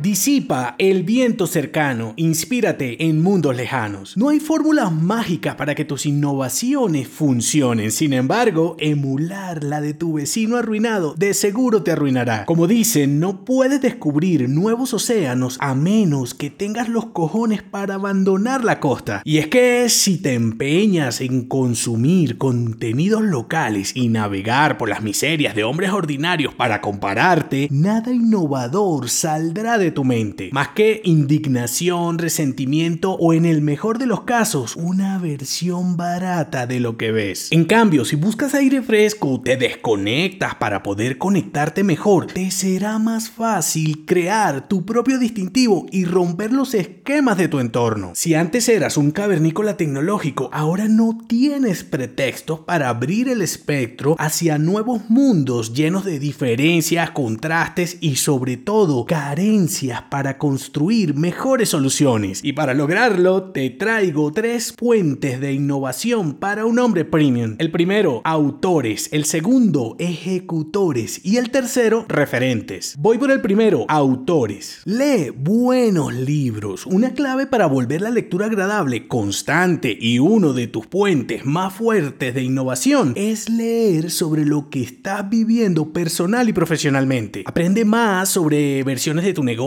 Disipa 0.00 0.74
el 0.78 1.04
viento 1.04 1.46
cercano, 1.46 2.14
inspírate 2.16 3.04
en 3.04 3.22
mundos 3.22 3.56
lejanos. 3.56 4.16
No 4.16 4.28
hay 4.28 4.40
fórmulas 4.40 4.92
mágicas 4.92 5.54
para 5.54 5.76
que 5.76 5.84
tus 5.84 6.04
innovaciones 6.04 7.06
funcionen, 7.06 7.92
sin 7.92 8.12
embargo, 8.12 8.76
emular 8.80 9.62
la 9.62 9.80
de 9.80 9.94
tu 9.94 10.14
vecino 10.14 10.56
arruinado 10.56 11.14
de 11.16 11.32
seguro 11.32 11.84
te 11.84 11.92
arruinará. 11.92 12.44
Como 12.44 12.66
dicen, 12.66 13.20
no 13.20 13.44
puedes 13.44 13.80
descubrir 13.80 14.48
nuevos 14.48 14.92
océanos 14.92 15.58
a 15.60 15.76
menos 15.76 16.34
que 16.34 16.50
tengas 16.50 16.88
los 16.88 17.06
cojones 17.06 17.62
para 17.62 17.94
abandonar 17.94 18.64
la 18.64 18.80
costa. 18.80 19.22
Y 19.24 19.38
es 19.38 19.46
que 19.46 19.88
si 19.88 20.18
te 20.18 20.34
empeñas 20.34 21.20
en 21.20 21.46
consumir 21.46 22.36
contenidos 22.36 23.22
locales 23.22 23.92
y 23.94 24.08
navegar 24.08 24.76
por 24.76 24.88
las 24.88 25.02
miserias 25.02 25.54
de 25.54 25.62
hombres 25.62 25.90
ordinarios 25.90 26.52
para 26.52 26.80
compararte, 26.80 27.68
nada 27.70 28.12
innovador 28.12 29.08
saldrá 29.08 29.78
de 29.78 29.83
tu 29.90 30.04
mente, 30.04 30.50
más 30.52 30.68
que 30.68 31.00
indignación, 31.04 32.18
resentimiento 32.18 33.12
o 33.12 33.32
en 33.32 33.44
el 33.44 33.62
mejor 33.62 33.98
de 33.98 34.06
los 34.06 34.22
casos, 34.22 34.76
una 34.76 35.18
versión 35.18 35.96
barata 35.96 36.66
de 36.66 36.80
lo 36.80 36.96
que 36.96 37.12
ves. 37.12 37.48
En 37.50 37.64
cambio, 37.64 38.04
si 38.04 38.16
buscas 38.16 38.54
aire 38.54 38.82
fresco, 38.82 39.40
te 39.44 39.56
desconectas 39.56 40.54
para 40.54 40.82
poder 40.82 41.18
conectarte 41.18 41.84
mejor, 41.84 42.26
te 42.26 42.50
será 42.50 42.98
más 42.98 43.30
fácil 43.30 44.04
crear 44.06 44.68
tu 44.68 44.84
propio 44.84 45.18
distintivo 45.18 45.86
y 45.90 46.04
romper 46.04 46.52
los 46.52 46.74
esquemas 46.74 47.36
de 47.36 47.48
tu 47.48 47.60
entorno. 47.60 48.12
Si 48.14 48.34
antes 48.34 48.68
eras 48.68 48.96
un 48.96 49.10
cavernícola 49.10 49.76
tecnológico, 49.76 50.50
ahora 50.52 50.88
no 50.88 51.18
tienes 51.26 51.84
pretextos 51.84 52.60
para 52.60 52.88
abrir 52.88 53.28
el 53.28 53.42
espectro 53.42 54.16
hacia 54.18 54.58
nuevos 54.58 55.08
mundos 55.08 55.72
llenos 55.74 56.04
de 56.04 56.18
diferencias, 56.18 57.10
contrastes 57.10 57.98
y 58.00 58.16
sobre 58.16 58.56
todo 58.56 59.04
carencias 59.04 59.73
para 60.10 60.38
construir 60.38 61.14
mejores 61.14 61.70
soluciones. 61.70 62.40
Y 62.44 62.52
para 62.52 62.74
lograrlo, 62.74 63.50
te 63.50 63.70
traigo 63.70 64.30
tres 64.32 64.72
puentes 64.72 65.40
de 65.40 65.52
innovación 65.52 66.34
para 66.34 66.64
un 66.64 66.78
hombre 66.78 67.04
premium. 67.04 67.56
El 67.58 67.72
primero, 67.72 68.20
autores. 68.24 69.08
El 69.10 69.24
segundo, 69.24 69.96
ejecutores. 69.98 71.20
Y 71.24 71.38
el 71.38 71.50
tercero, 71.50 72.04
referentes. 72.08 72.94
Voy 72.98 73.18
por 73.18 73.32
el 73.32 73.40
primero, 73.40 73.84
autores. 73.88 74.80
Lee 74.84 75.30
buenos 75.36 76.14
libros. 76.14 76.86
Una 76.86 77.12
clave 77.12 77.46
para 77.46 77.66
volver 77.66 78.00
la 78.00 78.10
lectura 78.10 78.46
agradable, 78.46 79.08
constante 79.08 79.96
y 80.00 80.20
uno 80.20 80.52
de 80.52 80.68
tus 80.68 80.86
puentes 80.86 81.44
más 81.44 81.74
fuertes 81.74 82.32
de 82.32 82.42
innovación 82.42 83.12
es 83.16 83.48
leer 83.48 84.12
sobre 84.12 84.44
lo 84.44 84.70
que 84.70 84.82
estás 84.82 85.28
viviendo 85.28 85.92
personal 85.92 86.48
y 86.48 86.52
profesionalmente. 86.52 87.42
Aprende 87.44 87.84
más 87.84 88.28
sobre 88.28 88.84
versiones 88.84 89.24
de 89.24 89.34
tu 89.34 89.42
negocio 89.42 89.63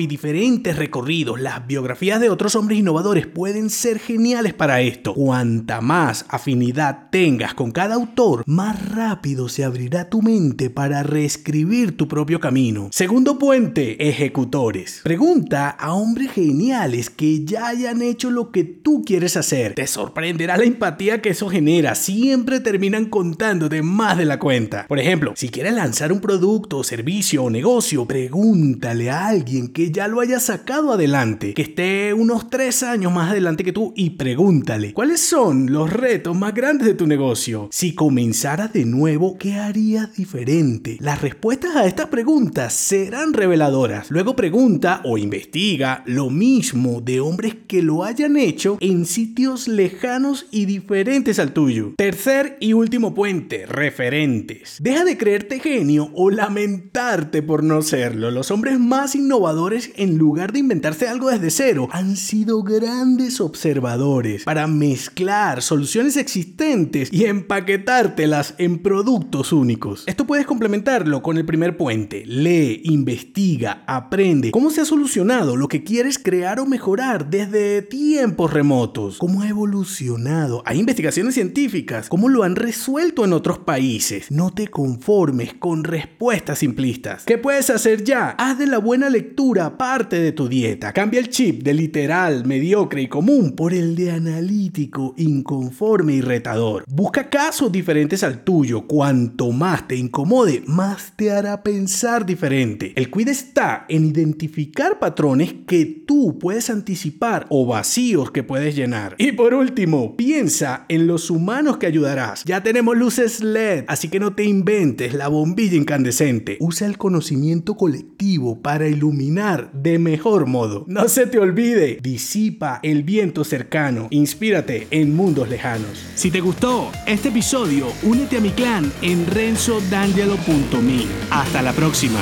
y 0.00 0.06
diferentes 0.06 0.76
recorridos, 0.76 1.40
las 1.40 1.66
biografías 1.66 2.20
de 2.20 2.30
otros 2.30 2.56
hombres 2.56 2.78
innovadores 2.78 3.26
pueden 3.26 3.68
ser 3.68 3.98
geniales 3.98 4.54
para 4.54 4.80
esto. 4.80 5.12
Cuanta 5.12 5.82
más 5.82 6.24
afinidad 6.28 7.08
tengas 7.10 7.52
con 7.52 7.70
cada 7.70 7.96
autor, 7.96 8.42
más 8.46 8.90
rápido 8.90 9.50
se 9.50 9.64
abrirá 9.64 10.08
tu 10.08 10.22
mente 10.22 10.70
para 10.70 11.02
reescribir 11.02 11.96
tu 11.96 12.08
propio 12.08 12.40
camino. 12.40 12.88
Segundo 12.92 13.38
puente, 13.38 14.08
ejecutores. 14.08 15.00
Pregunta 15.04 15.68
a 15.68 15.92
hombres 15.92 16.32
geniales 16.32 17.10
que 17.10 17.44
ya 17.44 17.68
hayan 17.68 18.00
hecho 18.00 18.30
lo 18.30 18.50
que 18.50 18.64
tú 18.64 19.02
quieres 19.04 19.36
hacer. 19.36 19.74
Te 19.74 19.86
sorprenderá 19.86 20.56
la 20.56 20.64
empatía 20.64 21.20
que 21.20 21.30
eso 21.30 21.50
genera. 21.50 21.94
Siempre 21.94 22.60
terminan 22.60 23.06
contándote 23.06 23.82
más 23.82 24.16
de 24.16 24.24
la 24.24 24.38
cuenta. 24.38 24.86
Por 24.88 24.98
ejemplo, 24.98 25.34
si 25.36 25.50
quieres 25.50 25.74
lanzar 25.74 26.10
un 26.10 26.20
producto, 26.20 26.82
servicio 26.82 27.44
o 27.44 27.50
negocio, 27.50 28.06
pregúntale 28.06 29.10
a 29.10 29.25
alguien 29.26 29.68
que 29.68 29.90
ya 29.90 30.08
lo 30.08 30.20
haya 30.20 30.40
sacado 30.40 30.92
adelante, 30.92 31.54
que 31.54 31.62
esté 31.62 32.14
unos 32.14 32.48
tres 32.48 32.82
años 32.82 33.12
más 33.12 33.30
adelante 33.30 33.64
que 33.64 33.72
tú 33.72 33.92
y 33.96 34.10
pregúntale, 34.10 34.92
¿cuáles 34.92 35.20
son 35.20 35.72
los 35.72 35.92
retos 35.92 36.36
más 36.36 36.54
grandes 36.54 36.86
de 36.86 36.94
tu 36.94 37.06
negocio? 37.06 37.68
Si 37.72 37.94
comenzaras 37.94 38.72
de 38.72 38.84
nuevo, 38.84 39.36
¿qué 39.38 39.54
harías 39.54 40.14
diferente? 40.14 40.96
Las 41.00 41.22
respuestas 41.22 41.74
a 41.76 41.86
estas 41.86 42.06
preguntas 42.06 42.72
serán 42.72 43.32
reveladoras. 43.32 44.10
Luego 44.10 44.36
pregunta 44.36 45.00
o 45.04 45.18
investiga 45.18 46.04
lo 46.06 46.30
mismo 46.30 47.00
de 47.00 47.20
hombres 47.20 47.56
que 47.66 47.82
lo 47.82 48.04
hayan 48.04 48.36
hecho 48.36 48.78
en 48.80 49.06
sitios 49.06 49.66
lejanos 49.66 50.46
y 50.50 50.66
diferentes 50.66 51.38
al 51.38 51.52
tuyo. 51.52 51.94
Tercer 51.96 52.56
y 52.60 52.74
último 52.74 53.14
puente, 53.14 53.66
referentes. 53.66 54.76
Deja 54.80 55.04
de 55.04 55.18
creerte 55.18 55.58
genio 55.58 56.10
o 56.14 56.30
lamentarte 56.30 57.42
por 57.42 57.64
no 57.64 57.82
serlo. 57.82 58.30
Los 58.30 58.50
hombres 58.50 58.78
más 58.78 59.15
innovadores 59.16 59.90
en 59.96 60.18
lugar 60.18 60.52
de 60.52 60.60
inventarse 60.60 61.08
algo 61.08 61.30
desde 61.30 61.50
cero. 61.50 61.88
Han 61.92 62.16
sido 62.16 62.62
grandes 62.62 63.40
observadores 63.40 64.44
para 64.44 64.66
mezclar 64.66 65.62
soluciones 65.62 66.16
existentes 66.16 67.12
y 67.12 67.24
empaquetártelas 67.24 68.54
en 68.58 68.78
productos 68.78 69.52
únicos. 69.52 70.04
Esto 70.06 70.26
puedes 70.26 70.46
complementarlo 70.46 71.22
con 71.22 71.36
el 71.36 71.44
primer 71.44 71.76
puente. 71.76 72.24
Lee, 72.26 72.82
investiga, 72.84 73.82
aprende 73.86 74.50
cómo 74.50 74.70
se 74.70 74.80
ha 74.80 74.84
solucionado 74.84 75.56
lo 75.56 75.68
que 75.68 75.84
quieres 75.84 76.18
crear 76.18 76.60
o 76.60 76.66
mejorar 76.66 77.30
desde 77.30 77.82
tiempos 77.82 78.52
remotos. 78.52 79.18
Cómo 79.18 79.42
ha 79.42 79.48
evolucionado. 79.48 80.62
Hay 80.64 80.78
investigaciones 80.78 81.34
científicas. 81.34 82.08
Cómo 82.08 82.28
lo 82.28 82.42
han 82.42 82.56
resuelto 82.56 83.24
en 83.24 83.32
otros 83.32 83.58
países. 83.58 84.30
No 84.30 84.50
te 84.50 84.68
conformes 84.68 85.54
con 85.54 85.84
respuestas 85.84 86.58
simplistas. 86.58 87.24
¿Qué 87.24 87.38
puedes 87.38 87.70
hacer 87.70 88.04
ya? 88.04 88.30
Haz 88.38 88.58
de 88.58 88.66
la 88.66 88.78
buena 88.78 88.95
lectura 88.98 89.76
parte 89.76 90.18
de 90.18 90.32
tu 90.32 90.48
dieta. 90.48 90.92
Cambia 90.92 91.20
el 91.20 91.28
chip 91.28 91.62
de 91.62 91.74
literal, 91.74 92.46
mediocre 92.46 93.02
y 93.02 93.08
común 93.08 93.52
por 93.52 93.74
el 93.74 93.94
de 93.94 94.10
analítico, 94.10 95.14
inconforme 95.16 96.14
y 96.14 96.20
retador. 96.20 96.84
Busca 96.88 97.28
casos 97.28 97.70
diferentes 97.70 98.22
al 98.22 98.44
tuyo. 98.44 98.86
Cuanto 98.86 99.52
más 99.52 99.86
te 99.86 99.96
incomode, 99.96 100.62
más 100.66 101.12
te 101.16 101.30
hará 101.30 101.62
pensar 101.62 102.26
diferente. 102.26 102.92
El 102.96 103.10
cuide 103.10 103.32
está 103.32 103.84
en 103.88 104.04
identificar 104.04 104.98
patrones 104.98 105.54
que 105.66 105.84
tú 106.06 106.38
puedes 106.38 106.70
anticipar 106.70 107.46
o 107.50 107.66
vacíos 107.66 108.30
que 108.30 108.42
puedes 108.42 108.74
llenar. 108.74 109.14
Y 109.18 109.32
por 109.32 109.54
último, 109.54 110.16
piensa 110.16 110.86
en 110.88 111.06
los 111.06 111.30
humanos 111.30 111.76
que 111.76 111.86
ayudarás. 111.86 112.44
Ya 112.44 112.62
tenemos 112.62 112.96
luces 112.96 113.42
LED, 113.42 113.84
así 113.88 114.08
que 114.08 114.20
no 114.20 114.34
te 114.34 114.44
inventes 114.44 115.14
la 115.14 115.28
bombilla 115.28 115.76
incandescente. 115.76 116.56
Usa 116.60 116.86
el 116.86 116.98
conocimiento 116.98 117.76
colectivo 117.76 118.62
iluminar 118.88 119.70
de 119.72 119.98
mejor 119.98 120.46
modo. 120.46 120.84
No 120.88 121.08
se 121.08 121.26
te 121.26 121.38
olvide, 121.38 121.98
disipa 122.02 122.80
el 122.82 123.02
viento 123.02 123.44
cercano, 123.44 124.08
inspírate 124.10 124.86
en 124.90 125.14
mundos 125.14 125.48
lejanos. 125.48 126.04
Si 126.14 126.30
te 126.30 126.40
gustó 126.40 126.90
este 127.06 127.28
episodio, 127.28 127.86
únete 128.02 128.36
a 128.36 128.40
mi 128.40 128.50
clan 128.50 128.92
en 129.02 129.26
renzodangelo.me. 129.26 131.06
Hasta 131.30 131.62
la 131.62 131.72
próxima. 131.72 132.20